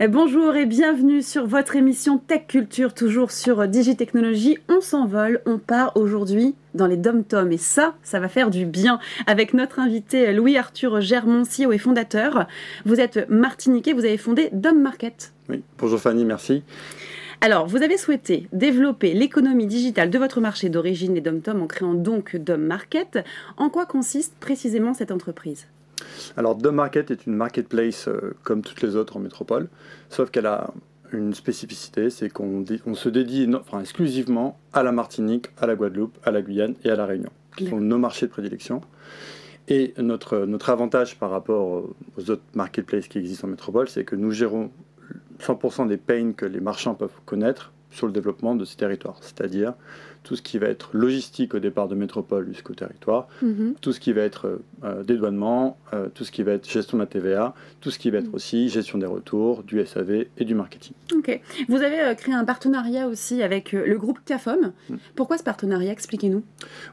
[0.00, 4.58] Bonjour et bienvenue sur votre émission Tech Culture, toujours sur Digitechnologie.
[4.68, 8.98] On s'envole, on part aujourd'hui dans les dom-toms et ça, ça va faire du bien
[9.28, 12.48] avec notre invité Louis-Arthur Germont, CEO et fondateur.
[12.84, 15.32] Vous êtes martiniquais, vous avez fondé Dom Market.
[15.48, 16.64] Oui, bonjour Fanny, merci.
[17.40, 21.94] Alors, vous avez souhaité développer l'économie digitale de votre marché d'origine, les dom-toms, en créant
[21.94, 23.20] donc Dom Market.
[23.56, 25.68] En quoi consiste précisément cette entreprise?
[26.36, 29.68] Alors, The Market est une marketplace euh, comme toutes les autres en métropole,
[30.08, 30.72] sauf qu'elle a
[31.12, 33.48] une spécificité, c'est qu'on se dédie
[33.80, 37.68] exclusivement à la Martinique, à la Guadeloupe, à la Guyane et à la Réunion, qui
[37.68, 38.80] sont nos marchés de prédilection.
[39.68, 41.84] Et notre, notre avantage par rapport
[42.16, 44.70] aux autres marketplaces qui existent en métropole, c'est que nous gérons
[45.40, 49.74] 100% des pains que les marchands peuvent connaître sur le développement de ces territoires, c'est-à-dire
[50.24, 53.74] tout ce qui va être logistique au départ de métropole jusqu'au territoire, mhm.
[53.80, 57.02] tout ce qui va être euh, dédouanement, euh, tout ce qui va être gestion de
[57.02, 58.34] la TVA, tout ce qui va être mhm.
[58.34, 60.94] aussi gestion des retours, du SAV et du marketing.
[61.14, 61.40] Ok.
[61.68, 64.72] Vous avez euh, créé un partenariat aussi avec le groupe CAFOM.
[64.88, 64.94] Mm.
[65.14, 66.42] Pourquoi ce partenariat Expliquez-nous.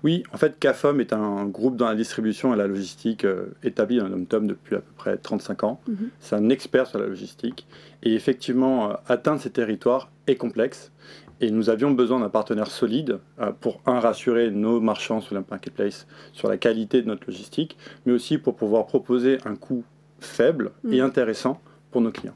[0.03, 3.25] Oui, en fait, CAFOM est un groupe dans la distribution et la logistique
[3.63, 5.81] établi dans tom depuis à peu près 35 ans.
[5.87, 6.09] Mhm.
[6.19, 7.65] C'est un expert sur la logistique.
[8.03, 10.91] Et effectivement, atteindre ces territoires complexe.
[11.39, 15.43] Et nous avions besoin d'un partenaire solide euh, pour, un, rassurer nos marchands sur la
[15.49, 19.83] marketplace sur la qualité de notre logistique, mais aussi pour pouvoir proposer un coût
[20.19, 21.05] faible et mm.
[21.05, 22.35] intéressant pour nos clients.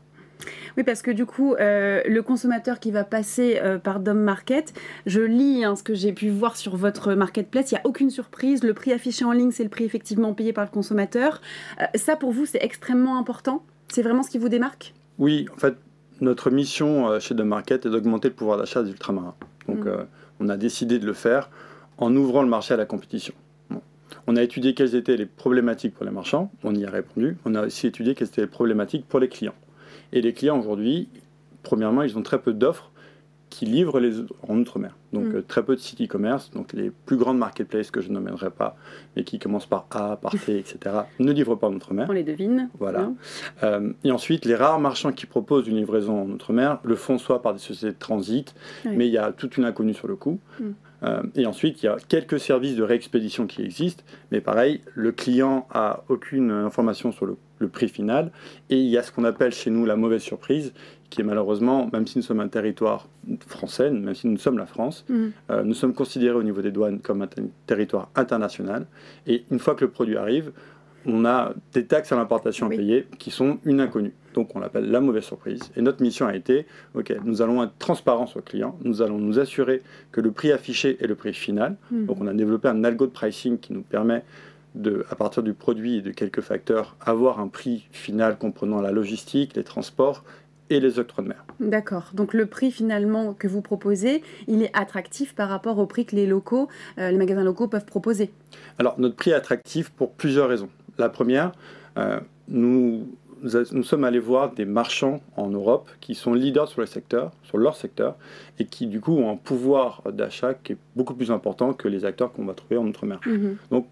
[0.75, 4.73] Oui, parce que du coup, euh, le consommateur qui va passer euh, par Dom Market,
[5.05, 8.09] je lis hein, ce que j'ai pu voir sur votre marketplace, il n'y a aucune
[8.09, 8.64] surprise.
[8.64, 11.42] Le prix affiché en ligne, c'est le prix effectivement payé par le consommateur.
[11.94, 13.64] ça, pour vous, c'est extrêmement important?
[13.88, 14.94] C'est vraiment ce qui vous démarque?
[15.17, 15.75] Oui, en fait,
[16.21, 19.35] notre mission euh, chez The Market est d'augmenter le pouvoir d'achat des ultramarins.
[19.67, 19.88] Donc, mm.
[19.88, 20.03] euh,
[20.39, 21.49] on a décidé de le faire
[21.97, 23.33] en ouvrant le marché à la compétition.
[24.27, 27.38] On a étudié quelles étaient les problématiques pour les marchands, on y a répondu.
[27.45, 29.55] On a aussi étudié quelles étaient les problématiques pour les clients.
[30.13, 31.09] Et les clients aujourd'hui,
[31.64, 32.92] premièrement, ils ont très peu d'offres
[33.50, 34.95] qui livrent les, en Outre-mer.
[35.14, 35.36] Donc mm.
[35.36, 38.76] euh, très peu de sites e-commerce, donc les plus grandes marketplaces que je n'emmènerai pas,
[39.16, 42.08] mais qui commencent par A, par C, etc., ne livrent pas en Outre-mer.
[42.10, 42.70] On les devine.
[42.80, 43.11] Voilà.
[43.64, 47.42] Euh, et ensuite, les rares marchands qui proposent une livraison en Outre-mer le font soit
[47.42, 48.54] par des sociétés de transit,
[48.86, 50.39] mais il y a toute une inconnue sur le coup.
[50.60, 50.64] Mm.
[51.04, 55.12] Euh, et ensuite, il y a quelques services de réexpédition qui existent, mais pareil, le
[55.12, 58.32] client a aucune information sur le, le prix final,
[58.70, 60.73] et il y a ce qu'on appelle chez nous la mauvaise surprise,
[61.10, 63.08] qui est malheureusement, même si nous sommes un territoire
[63.48, 65.27] français, même si nous sommes la France, mm.
[65.52, 67.30] euh, nous sommes considérés au niveau des douanes comme un
[67.67, 68.88] territoire international.
[69.27, 70.52] Et une fois que le produit arrive,
[71.05, 74.14] on a des taxes à l'importation à payer qui sont une inconnue.
[74.33, 75.61] Donc on l'appelle la mauvaise surprise.
[75.76, 76.65] Et notre mission a été,
[76.95, 80.52] ok, nous allons être transparents sur le client, nous allons nous assurer que le prix
[80.52, 81.77] affiché est le prix final.
[81.92, 82.05] Mm.
[82.05, 84.23] Donc on a développé un algo de pricing qui nous permet
[84.75, 88.91] de, à partir du produit et de quelques facteurs, avoir un prix final comprenant la
[88.91, 90.23] logistique, les transports
[90.69, 91.45] et les octrois de mer.
[91.59, 92.11] D'accord.
[92.13, 96.15] Donc le prix finalement que vous proposez, il est attractif par rapport au prix que
[96.15, 98.31] les locaux, euh, les magasins locaux peuvent proposer.
[98.80, 100.69] Alors notre prix est attractif pour plusieurs raisons.
[100.97, 101.52] La première,
[101.97, 103.08] euh, nous,
[103.43, 107.58] nous sommes allés voir des marchands en Europe qui sont leaders sur le secteur, sur
[107.58, 108.15] leur secteur,
[108.59, 112.05] et qui du coup ont un pouvoir d'achat qui est beaucoup plus important que les
[112.05, 113.19] acteurs qu'on va trouver en Outre-mer.
[113.25, 113.58] Mhm.
[113.71, 113.87] Donc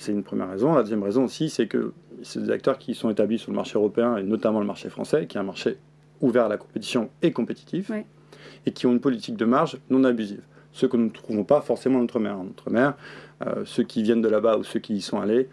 [0.00, 0.74] c'est une première raison.
[0.74, 3.76] La deuxième raison aussi, c'est que c'est des acteurs qui sont établis sur le marché
[3.76, 5.76] européen et notamment le marché français, qui est un marché
[6.22, 7.92] ouvert à la compétition et compétitif,
[8.64, 10.42] et qui ont une politique de marge non abusive.
[10.72, 12.38] Ce que nous ne trouvons pas forcément en Outre-mer.
[12.38, 12.94] En Outre-mer,
[13.46, 15.48] euh, ceux qui viennent de là-bas ou ceux qui y sont allés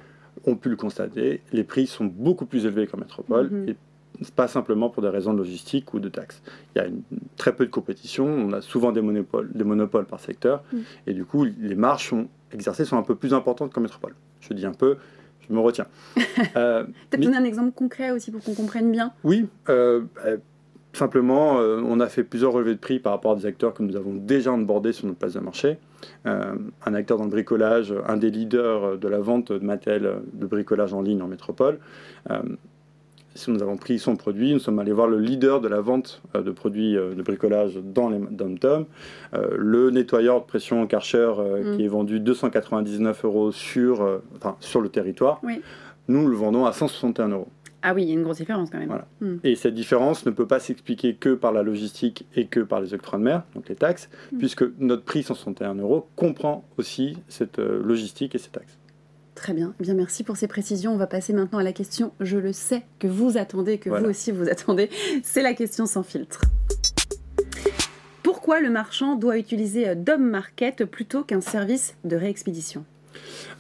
[0.46, 3.72] ont pu le constater, les prix sont beaucoup plus élevés qu'en métropole, mm-hmm.
[3.72, 3.75] et
[4.36, 6.41] pas simplement pour des raisons de logistique ou de taxes.
[6.75, 6.88] Il y a
[7.36, 10.78] très peu de compétition, on a souvent des monopoles, des monopoles par secteur, mm.
[11.07, 14.13] et du coup, les marges sont, exercées sont un peu plus importantes qu'en métropole.
[14.50, 14.97] Je dis un peu,
[15.47, 15.88] je me retiens.
[16.56, 20.02] Euh, Peut-être donner un exemple concret aussi pour qu'on comprenne bien Oui, euh,
[20.97, 23.84] Simplement, euh, on a fait plusieurs relevés de prix par rapport à des acteurs que
[23.84, 25.78] nous avons déjà abordés sur notre place de marché.
[26.25, 26.56] Euh,
[26.86, 30.95] un acteur dans le bricolage, un des leaders de la vente de matériel de bricolage
[30.95, 31.77] en ligne en métropole.
[33.48, 36.22] Euh, nous avons pris son produit, nous sommes allés voir le leader de la vente
[36.34, 38.57] de produits de bricolage dans les dom
[39.57, 41.75] le nettoyeur de pression Karcher mm.
[41.75, 44.22] qui est vendu 299 euros sur,
[44.60, 45.42] sur le territoire.
[46.07, 47.48] Nous le vendons à 161 euros.
[47.81, 49.01] Ah oui, il y a une grosse différence quand même.
[49.22, 49.38] Hmm.
[49.44, 52.94] Et cette différence ne peut pas s'expliquer que par la logistique et que par les
[52.94, 54.38] octrois de mer, donc les taxes, hmm.
[54.40, 58.78] puisque notre prix 161 euros comprend aussi cette euh, logistique et ces taxes.
[59.38, 60.94] Très bien, bien merci pour ces précisions.
[60.94, 64.04] On va passer maintenant à la question, je le sais, que vous attendez, que vous
[64.04, 64.89] aussi vous attendez.
[65.22, 66.42] C'est la question sans filtre.
[68.24, 72.84] Pourquoi le marchand doit utiliser euh, Dom Market plutôt qu'un service de réexpédition?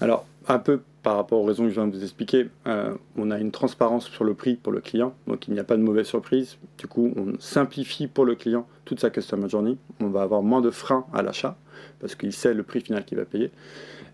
[0.01, 3.29] Alors, un peu par rapport aux raisons que je viens de vous expliquer, euh, on
[3.29, 5.83] a une transparence sur le prix pour le client, donc il n'y a pas de
[5.83, 6.57] mauvaise surprise.
[6.79, 9.77] Du coup, on simplifie pour le client toute sa customer journey.
[9.99, 11.55] On va avoir moins de freins à l'achat
[11.99, 13.51] parce qu'il sait le prix final qu'il va payer.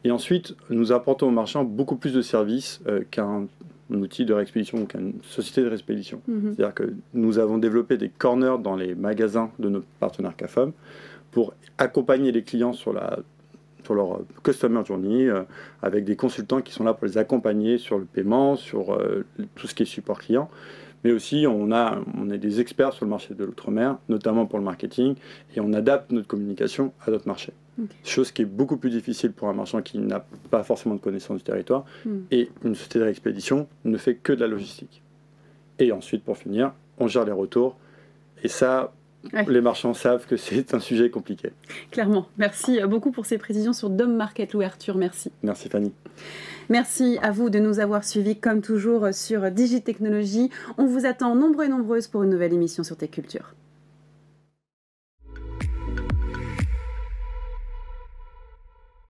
[0.04, 3.48] Et ensuite, nous apportons au marchand beaucoup plus de services euh, qu'un
[3.90, 6.22] outil de réexpédition ou qu'une société de réexpédition.
[6.28, 6.56] Mhm.
[6.56, 10.74] C'est-à-dire que nous avons développé des corners dans les magasins de nos partenaires CAFOM
[11.32, 13.20] pour accompagner les clients sur la
[13.84, 15.44] sur leur euh, customer journey, euh,
[15.82, 19.26] avec des consultants qui sont là pour les accompagner sur le paiement, sur euh,
[19.56, 20.50] tout ce qui est support client.
[21.04, 24.60] Mais aussi, on, a, on est des experts sur le marché de l'outre-mer, notamment pour
[24.60, 25.16] le marketing,
[25.56, 27.54] et on adapte notre communication à notre marché.
[28.04, 31.38] Chose qui est beaucoup plus difficile pour un marchand qui n'a pas forcément de connaissance
[31.38, 31.86] du territoire.
[32.06, 32.20] Hmm.
[32.30, 35.02] Et une société d'expédition ne fait que de la logistique.
[35.80, 37.76] Et ensuite, pour finir, on gère les retours.
[38.44, 38.94] Et ça,
[39.48, 41.52] les marchands savent que c'est un sujet compliqué.
[41.92, 42.28] Clairement.
[42.38, 44.98] Merci beaucoup pour ces précisions sur Dom Market, Louis Arthur.
[44.98, 45.32] Merci.
[45.44, 45.94] Merci Fanny.
[46.70, 50.50] Merci à vous de nous avoir suivis comme toujours sur Digitechnologie.
[50.78, 53.54] On vous attend nombreux et nombreuses pour une nouvelle émission sur Tech Culture.